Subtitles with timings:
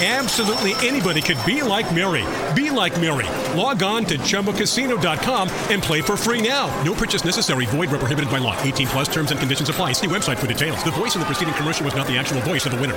[0.00, 2.24] Absolutely anybody could be like Mary.
[2.54, 3.26] Be like Mary.
[3.58, 6.68] Log on to ChumbaCasino.com and play for free now.
[6.84, 7.66] No purchase necessary.
[7.66, 8.56] Void where prohibited by law.
[8.62, 9.94] 18 plus terms and conditions apply.
[9.94, 10.84] See website for details.
[10.84, 12.96] The voice in the preceding commercial was not the actual voice of the winner.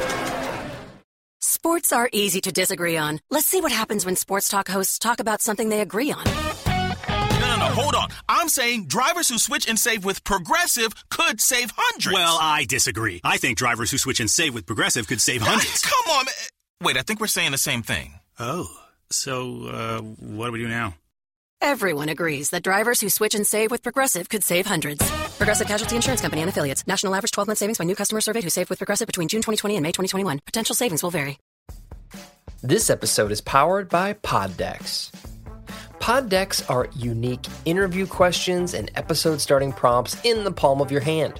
[1.40, 3.20] Sports are easy to disagree on.
[3.32, 6.24] Let's see what happens when sports talk hosts talk about something they agree on.
[6.26, 6.30] No,
[7.40, 8.10] no, no, hold on.
[8.30, 12.14] I'm saying drivers who switch and save with Progressive could save hundreds.
[12.14, 13.22] Well, I disagree.
[13.23, 15.82] I think drivers who switch and save with Progressive could save hundreds.
[15.82, 16.26] Come on.
[16.26, 16.34] man.
[16.81, 18.15] Wait, I think we're saying the same thing.
[18.39, 18.65] Oh,
[19.11, 20.95] so uh, what do we do now?
[21.61, 25.08] Everyone agrees that drivers who switch and save with Progressive could save hundreds.
[25.37, 26.87] Progressive Casualty Insurance Company and affiliates.
[26.87, 29.42] National average 12 month savings by new customer surveyed who saved with Progressive between June
[29.42, 30.39] 2020 and May 2021.
[30.39, 31.37] Potential savings will vary.
[32.64, 35.11] This episode is powered by Poddex.
[35.99, 41.39] Poddex are unique interview questions and episode starting prompts in the palm of your hand.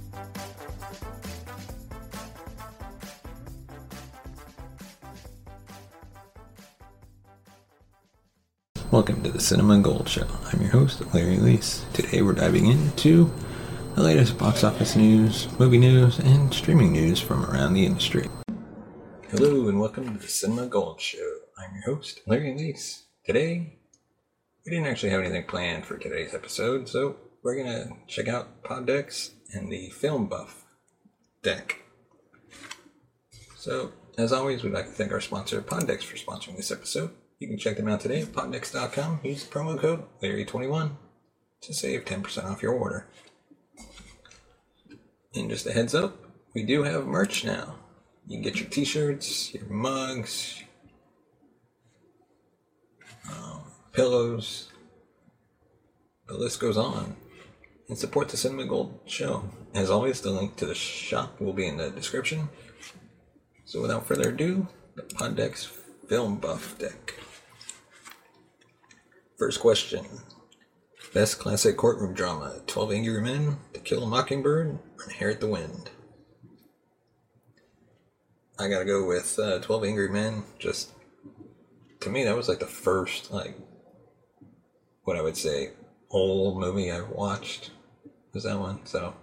[9.01, 10.27] Welcome to the Cinema Gold Show.
[10.53, 11.91] I'm your host, Larry Leese.
[11.91, 13.33] Today we're diving into
[13.95, 18.27] the latest box office news, movie news, and streaming news from around the industry.
[19.31, 21.37] Hello and welcome to the Cinema Gold Show.
[21.57, 23.05] I'm your host, Larry Leese.
[23.25, 23.79] Today,
[24.63, 29.31] we didn't actually have anything planned for today's episode, so we're gonna check out Poddex
[29.51, 30.67] and the Film Buff
[31.41, 31.79] deck.
[33.55, 37.09] So, as always, we'd like to thank our sponsor, Poddex, for sponsoring this episode.
[37.41, 39.21] You can check them out today at poddex.com.
[39.23, 40.91] Use the promo code Larry21
[41.61, 43.07] to save 10% off your order.
[45.33, 47.77] And just a heads up, we do have merch now.
[48.27, 50.61] You can get your t-shirts, your mugs,
[53.27, 54.69] um, pillows.
[56.27, 57.15] The list goes on.
[57.89, 59.49] And support the Cinema Gold show.
[59.73, 62.49] As always, the link to the shop will be in the description.
[63.65, 65.65] So without further ado, the Poddex
[66.07, 67.15] Film Buff deck.
[69.41, 70.05] First question.
[71.15, 74.67] Best classic courtroom drama 12 Angry Men, To Kill a Mockingbird,
[74.99, 75.89] or Inherit the Wind?
[78.59, 80.43] I gotta go with uh, 12 Angry Men.
[80.59, 80.91] Just,
[82.01, 83.57] to me, that was like the first, like,
[85.05, 85.71] what I would say,
[86.11, 87.71] old movie I watched
[88.33, 88.85] was that one.
[88.85, 89.15] So,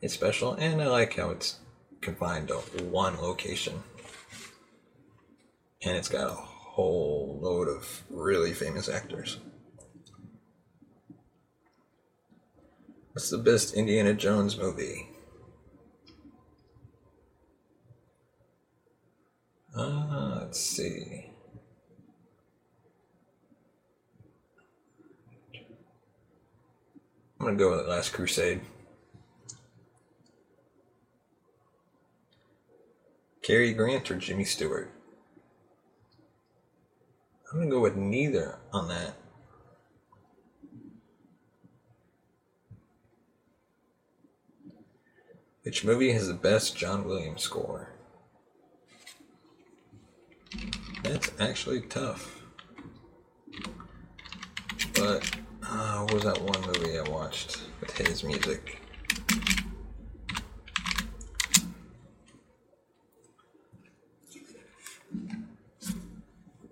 [0.00, 1.58] it's special, and I like how it's
[2.00, 2.54] confined to
[2.84, 3.82] one location.
[5.82, 9.40] And it's got a whole load of really famous actors.
[13.18, 15.08] What's the best Indiana Jones movie?
[19.76, 21.26] Uh, let's see.
[27.40, 28.60] I'm gonna go with the Last Crusade.
[33.42, 34.92] Cary Grant or Jimmy Stewart?
[37.52, 39.17] I'm gonna go with neither on that.
[45.68, 47.90] Which movie has the best John Williams score?
[51.02, 52.42] That's actually tough.
[54.94, 55.30] But,
[55.62, 58.80] uh, what was that one movie I watched with his music?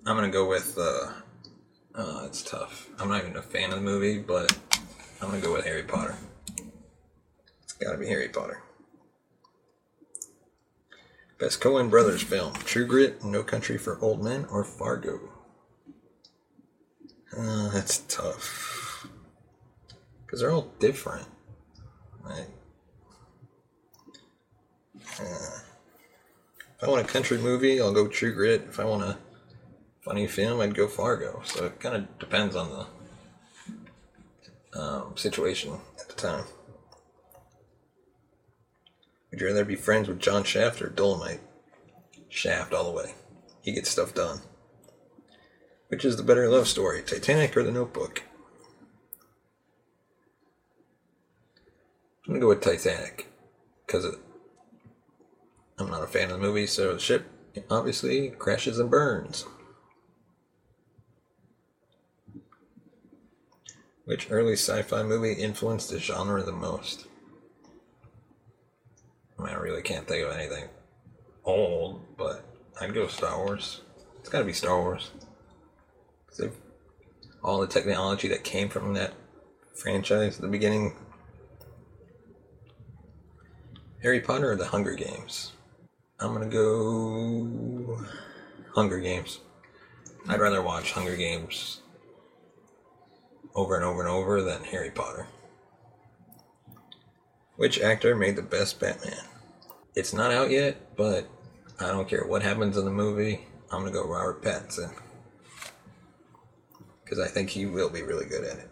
[0.06, 1.12] I'm gonna go with, uh,
[1.94, 2.88] uh, it's tough.
[2.98, 4.56] I'm not even a fan of the movie, but
[5.20, 6.16] I'm gonna go with Harry Potter.
[7.62, 8.62] It's gotta be Harry Potter.
[11.38, 15.20] Best Coen Brothers film: True Grit, No Country for Old Men, or Fargo.
[17.36, 19.06] Uh, that's tough
[20.24, 21.28] because they're all different.
[22.24, 22.46] Right?
[25.20, 25.60] Uh,
[26.76, 28.66] if I want a country movie, I'll go True Grit.
[28.68, 29.18] If I want a
[30.00, 31.42] funny film, I'd go Fargo.
[31.44, 32.86] So it kind of depends on
[34.72, 36.44] the um, situation at the time.
[39.36, 41.42] Would you rather be friends with John Shaft or Dolomite?
[42.30, 43.14] Shaft all the way.
[43.60, 44.40] He gets stuff done.
[45.88, 48.22] Which is the better love story, Titanic or The Notebook?
[52.26, 53.26] I'm gonna go with Titanic
[53.86, 54.06] because
[55.76, 57.26] I'm not a fan of the movie, so the ship
[57.68, 59.44] obviously crashes and burns.
[64.06, 67.06] Which early sci fi movie influenced the genre the most?
[69.66, 70.68] Really can't think of anything
[71.44, 72.44] old, but
[72.80, 73.80] I'd go Star Wars.
[74.20, 75.10] It's gotta be Star Wars.
[77.42, 79.14] All the technology that came from that
[79.74, 80.94] franchise at the beginning.
[84.04, 85.50] Harry Potter or the Hunger Games?
[86.20, 88.04] I'm gonna go
[88.72, 89.40] Hunger Games.
[90.28, 91.80] I'd rather watch Hunger Games
[93.56, 95.26] over and over and over than Harry Potter.
[97.56, 99.24] Which actor made the best Batman?
[99.96, 101.26] It's not out yet, but
[101.80, 103.40] I don't care what happens in the movie.
[103.72, 104.92] I'm gonna go Robert Pattinson
[107.02, 108.70] because I think he will be really good at it.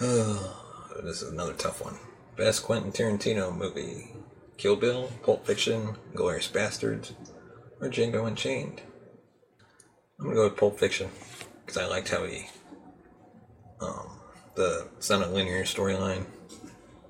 [0.00, 1.98] Oh, this is another tough one.
[2.36, 4.14] Best Quentin Tarantino movie:
[4.56, 7.12] Kill Bill, Pulp Fiction, Glorious Bastards,
[7.82, 8.80] or Django Unchained.
[10.18, 11.10] I'm gonna go with Pulp Fiction
[11.60, 12.46] because I liked how he,
[13.82, 14.20] um,
[14.54, 16.24] the a linear storyline.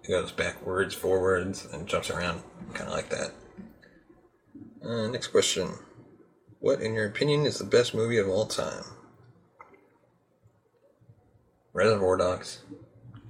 [0.06, 2.42] It goes backwards, forwards, and jumps around,
[2.74, 3.32] kind of like that.
[4.84, 5.70] Uh, next question:
[6.60, 8.84] What, in your opinion, is the best movie of all time?
[11.72, 12.62] Reservoir Dogs,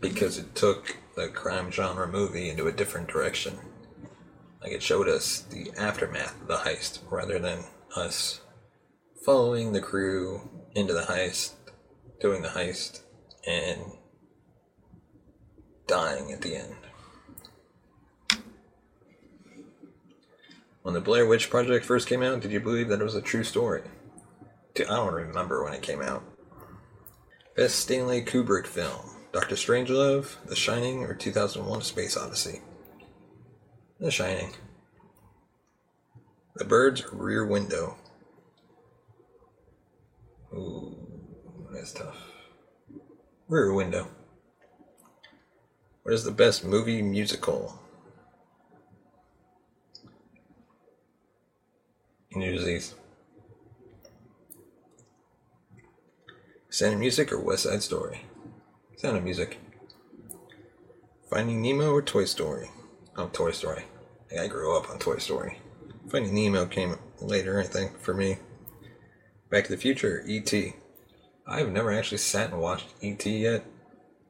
[0.01, 3.59] because it took the crime genre movie into a different direction.
[4.63, 7.65] Like it showed us the aftermath of the heist rather than
[7.97, 8.41] us
[9.25, 11.55] following the crew into the heist,
[12.21, 13.01] doing the heist,
[13.47, 13.81] and
[15.87, 16.75] dying at the end.
[20.83, 23.23] When the Blair Witch Project first came out, did you believe that it was a
[23.23, 23.83] true story?
[24.79, 26.23] I don't remember when it came out.
[27.57, 32.61] Best Stanley Kubrick film Doctor Strangelove, The Shining, or 2001 Space Odyssey?
[33.99, 34.53] The Shining.
[36.55, 37.97] The Bird's Rear Window.
[40.55, 40.97] Ooh,
[41.73, 42.17] that's tough.
[43.49, 44.09] Rear Window.
[46.07, 47.81] What is the best movie musical?
[52.33, 52.95] Newsies.
[56.69, 58.21] Sound of Music or West Side Story?
[58.95, 59.59] Sound of Music.
[61.29, 62.71] Finding Nemo or Toy Story?
[63.17, 63.83] Oh, Toy Story.
[64.41, 65.59] I grew up on Toy Story.
[66.09, 68.39] Finding Nemo came later, I think, for me.
[69.51, 70.73] Back to the Future, E.T.
[71.49, 73.39] I've never actually sat and watched E.T.
[73.39, 73.65] yet.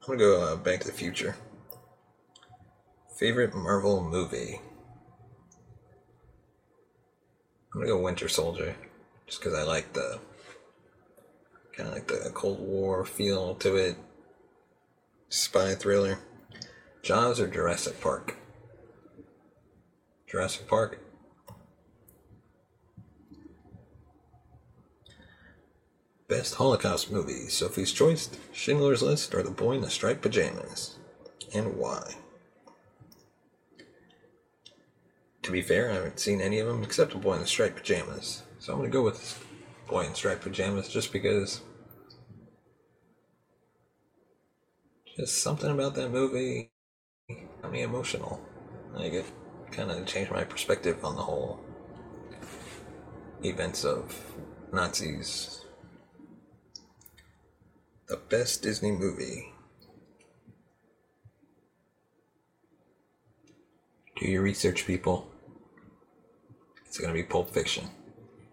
[0.00, 1.36] I'm gonna go uh, Back to the Future.
[3.16, 4.60] Favorite Marvel movie?
[7.72, 8.76] I'm gonna go Winter Soldier,
[9.26, 10.18] just because I like the
[11.74, 13.96] kind of like the Cold War feel to it.
[15.30, 16.18] Spy thriller.
[17.02, 18.36] Jaws or Jurassic Park?
[20.26, 21.00] Jurassic Park.
[26.28, 30.98] Best Holocaust movie: Sophie's Choice, Schindler's List, or The Boy in the Striped Pajamas,
[31.54, 32.16] and why?
[35.46, 37.76] To be fair, I haven't seen any of them except The Boy in the Striped
[37.76, 39.46] Pajamas, so I'm gonna go with
[39.88, 41.60] Boy in Striped Pajamas just because
[45.16, 46.70] Just something about that movie
[47.62, 48.42] got me emotional.
[48.92, 49.24] Like it
[49.70, 51.60] kind of changed my perspective on the whole
[53.42, 54.14] events of
[54.72, 55.64] Nazis.
[58.08, 59.54] The best Disney movie.
[64.16, 65.30] Do your research, people.
[66.96, 67.90] It's gonna be Pulp Fiction.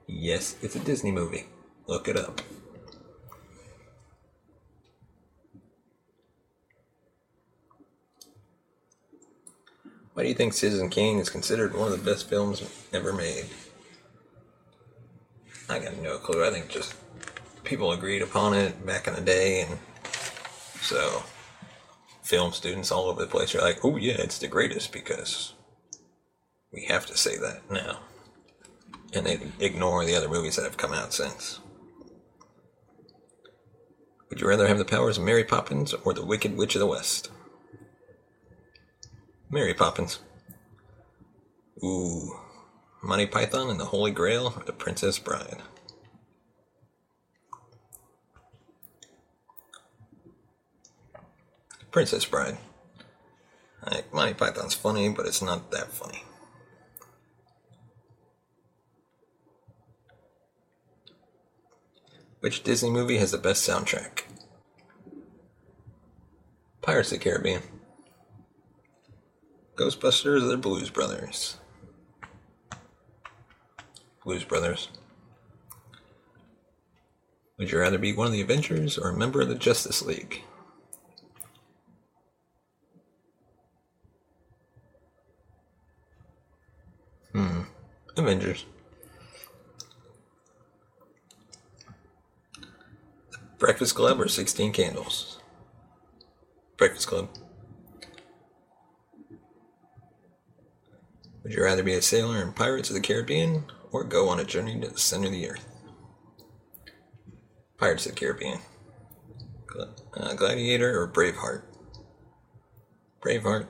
[0.05, 1.45] Yes, it's a Disney movie.
[1.87, 2.41] Look it up.
[10.11, 13.45] Why do you think Citizen Kane is considered one of the best films ever made?
[15.69, 16.43] I got no clue.
[16.43, 16.95] I think just
[17.63, 19.79] people agreed upon it back in the day, and
[20.81, 21.23] so
[22.23, 25.53] film students all over the place are like, "Oh yeah, it's the greatest," because
[26.73, 27.99] we have to say that now,
[29.13, 31.59] and they ignore the other movies that have come out since.
[34.29, 36.87] Would you rather have the powers of Mary Poppins or the Wicked Witch of the
[36.87, 37.29] West?
[39.49, 40.19] Mary Poppins.
[41.83, 42.39] Ooh.
[43.03, 45.61] Monty Python and the Holy Grail or the Princess Bride?
[51.91, 52.57] Princess Bride.
[53.85, 56.23] Like, Monty Python's funny, but it's not that funny.
[62.43, 64.23] Which Disney movie has the best soundtrack?
[66.81, 67.61] Pirates of the Caribbean.
[69.77, 71.55] Ghostbusters or the Blues Brothers?
[74.25, 74.89] Blues Brothers.
[77.57, 80.41] Would you rather be one of the Avengers or a member of the Justice League?
[87.31, 87.61] Hmm.
[88.17, 88.65] Avengers.
[93.63, 95.39] Breakfast Club or 16 Candles?
[96.75, 97.29] Breakfast Club.
[101.41, 104.43] Would you rather be a sailor in Pirates of the Caribbean or go on a
[104.43, 105.65] journey to the center of the earth?
[107.77, 108.59] Pirates of the Caribbean.
[110.13, 111.63] Uh, Gladiator or Braveheart?
[113.21, 113.67] Braveheart.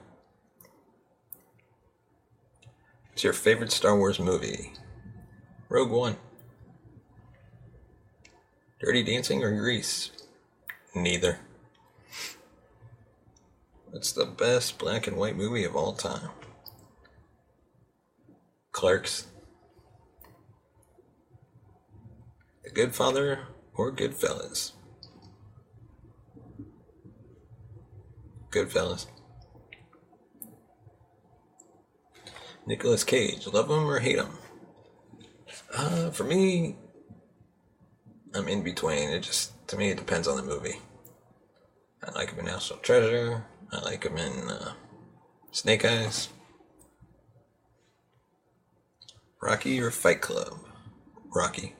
[3.09, 4.73] What's your favorite Star Wars movie?
[5.69, 6.17] Rogue One.
[8.83, 10.11] Dirty Dancing or Grease?
[10.93, 11.39] Neither.
[13.93, 16.31] It's the best black and white movie of all time?
[18.73, 19.27] Clerks.
[22.65, 24.73] The Godfather or Goodfellas?
[28.51, 29.05] Goodfellas.
[32.67, 34.37] Nicolas Cage, love him or hate him?
[35.73, 36.75] Uh, for me,
[38.35, 39.09] I'm in between.
[39.09, 40.79] It just, to me, it depends on the movie.
[42.03, 43.45] I like him in National Treasure.
[43.71, 44.73] I like him in uh,
[45.51, 46.29] Snake Eyes.
[49.41, 50.57] Rocky or Fight Club?
[51.33, 51.75] Rocky.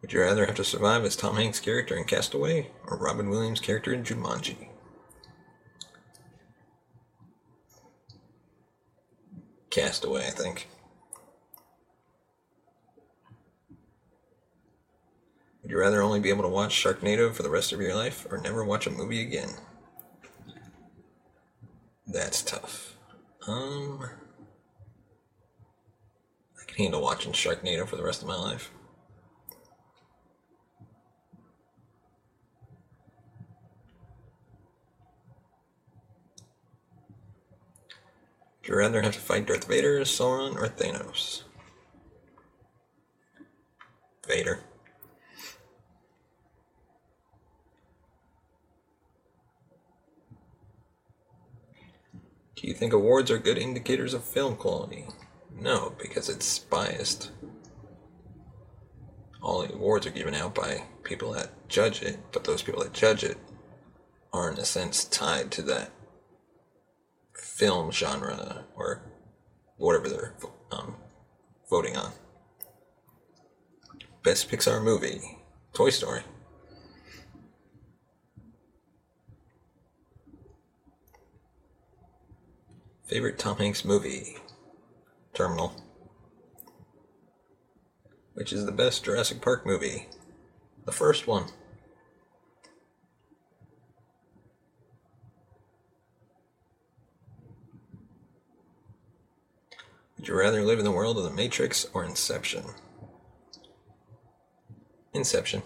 [0.00, 3.60] Would you rather have to survive as Tom Hanks' character in Castaway or Robin Williams'
[3.60, 4.68] character in Jumanji?
[9.72, 10.68] Castaway, I think.
[15.62, 18.26] Would you rather only be able to watch Sharknado for the rest of your life
[18.30, 19.48] or never watch a movie again?
[22.06, 22.98] That's tough.
[23.48, 24.04] Um,
[26.60, 28.70] I can handle watching Sharknado for the rest of my life.
[38.62, 41.42] Would you rather have to fight Darth Vader, Sauron, or Thanos?
[44.24, 44.60] Vader.
[52.54, 55.06] Do you think awards are good indicators of film quality?
[55.52, 57.32] No, because it's biased.
[59.42, 62.92] All the awards are given out by people that judge it, but those people that
[62.92, 63.38] judge it
[64.32, 65.90] are, in a sense, tied to that
[67.54, 69.02] film genre or
[69.76, 70.34] whatever they're
[70.70, 70.96] um,
[71.68, 72.10] voting on.
[74.22, 75.20] Best Pixar movie
[75.74, 76.22] Toy Story.
[83.04, 84.38] Favorite Tom Hanks movie?
[85.34, 85.74] Terminal.
[88.32, 90.08] Which is the best Jurassic Park movie?
[90.86, 91.44] The first one.
[100.22, 102.62] Would you rather live in the world of The Matrix or Inception?
[105.12, 105.64] Inception.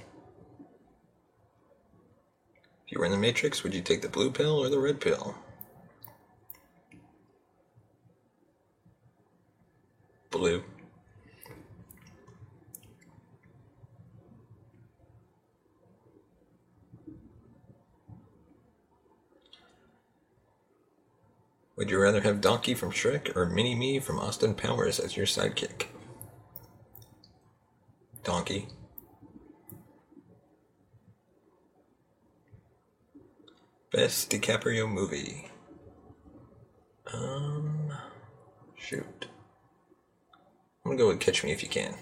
[2.87, 4.99] If you were in The Matrix, would you take the blue pill or the red
[4.99, 5.35] pill?
[21.77, 25.27] Would you rather have Donkey from Shrek or Mini Me from Austin Powers as your
[25.27, 25.87] sidekick?
[28.25, 28.69] Donkey.
[33.93, 35.51] Best DiCaprio movie.
[37.13, 37.93] Um,
[38.75, 39.27] shoot.
[40.85, 41.95] I'm gonna go with Catch Me If You Can.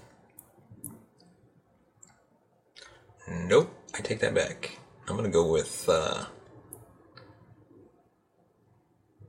[3.28, 4.78] Nope, I take that back.
[5.08, 6.26] I'm gonna go with uh,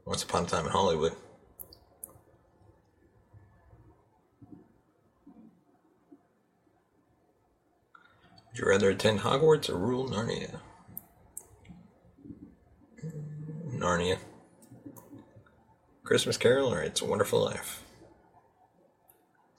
[0.06, 1.14] Once Upon a Time in Hollywood.
[8.48, 10.60] Would you rather attend Hogwarts or rule Narnia?
[13.68, 14.20] Narnia.
[16.04, 17.84] Christmas Carol or It's a Wonderful Life?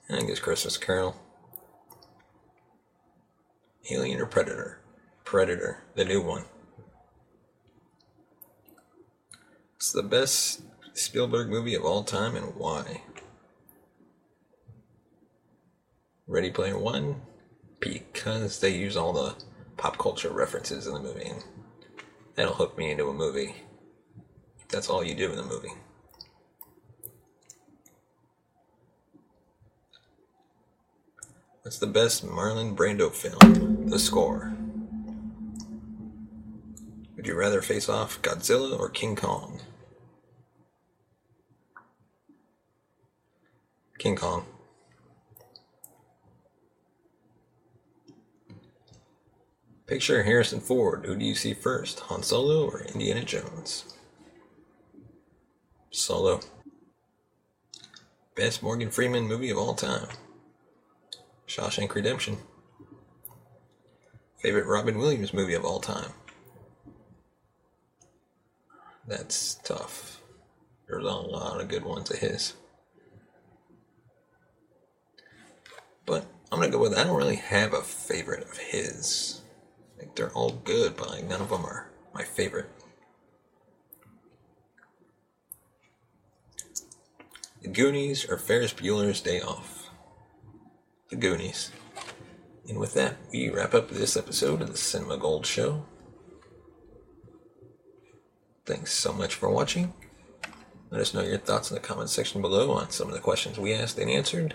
[0.08, 1.16] I think it's Christmas Carol.
[3.90, 4.80] Alien or Predator?
[5.24, 6.44] Predator, the new one.
[9.86, 10.62] It's the best
[10.94, 13.02] Spielberg movie of all time and why?
[16.26, 17.22] Ready Player One?
[17.78, 19.36] Because they use all the
[19.76, 21.44] pop culture references in the movie and
[22.34, 23.54] that'll hook me into a movie.
[24.70, 25.74] That's all you do in the movie.
[31.62, 33.86] What's the best Marlon Brando film?
[33.86, 34.52] The score.
[37.14, 39.60] Would you rather face off Godzilla or King Kong?
[44.06, 44.44] King Kong.
[49.88, 51.04] Picture Harrison Ford.
[51.06, 53.96] Who do you see first, Han Solo or Indiana Jones?
[55.90, 56.38] Solo.
[58.36, 60.06] Best Morgan Freeman movie of all time.
[61.48, 62.36] Shawshank Redemption.
[64.40, 66.12] Favorite Robin Williams movie of all time.
[69.08, 70.20] That's tough.
[70.86, 72.52] There's a lot of good ones of his.
[76.06, 79.42] But I'm gonna go with I don't really have a favorite of his.
[79.98, 82.70] Like they're all good, but like none of them are my favorite.
[87.62, 89.90] The Goonies or Ferris Bueller's Day Off?
[91.10, 91.72] The Goonies.
[92.68, 95.84] And with that, we wrap up this episode of the Cinema Gold Show.
[98.64, 99.94] Thanks so much for watching.
[100.90, 103.58] Let us know your thoughts in the comment section below on some of the questions
[103.58, 104.54] we asked and answered.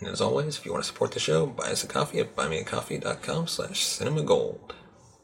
[0.00, 2.34] And as always, if you want to support the show, buy us a coffee at
[2.34, 4.72] buymeacoffee.com slash cinemagold.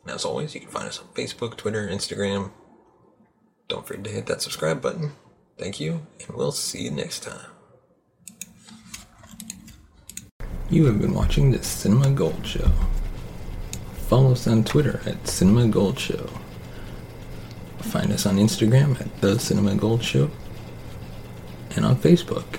[0.04, 2.50] And as always, you can find us on Facebook, Twitter, Instagram.
[3.68, 5.12] Don't forget to hit that subscribe button.
[5.58, 7.50] Thank you, and we'll see you next time.
[10.68, 12.70] You have been watching the Cinema Gold Show.
[14.08, 16.28] Follow us on Twitter at Cinema Gold Show.
[17.78, 20.30] Find us on Instagram at The Cinema Gold Show.
[21.74, 22.58] And on Facebook,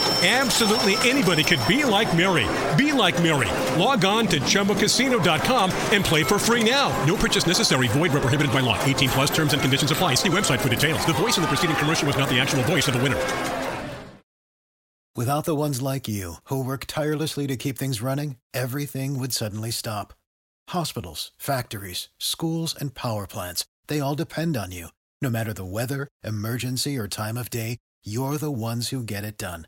[0.23, 2.47] Absolutely anybody could be like Mary.
[2.77, 3.49] Be like Mary.
[3.75, 6.89] Log on to ChumbaCasino.com and play for free now.
[7.05, 7.87] No purchase necessary.
[7.87, 8.79] Void where prohibited by law.
[8.83, 10.13] 18 plus terms and conditions apply.
[10.13, 11.03] See website for details.
[11.07, 13.19] The voice in the preceding commercial was not the actual voice of the winner.
[15.15, 19.71] Without the ones like you, who work tirelessly to keep things running, everything would suddenly
[19.71, 20.13] stop.
[20.69, 24.87] Hospitals, factories, schools, and power plants, they all depend on you.
[25.21, 29.37] No matter the weather, emergency, or time of day, you're the ones who get it
[29.37, 29.67] done.